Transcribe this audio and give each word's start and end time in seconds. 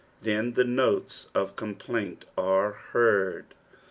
Jhen 0.23 0.55
the 0.55 0.63
notes 0.63 1.29
of 1.35 1.55
complainl 1.55 2.23
ore 2.35 2.71
heard 2.71 3.51
'J 3.51 3.55